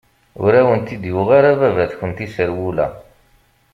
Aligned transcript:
Ur 0.43 0.51
awent-d-yuɣ 0.59 1.27
ara 1.37 1.59
baba-tkent 1.59 2.19
iserwula. 2.25 2.87